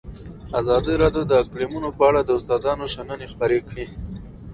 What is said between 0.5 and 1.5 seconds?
ازادي راډیو د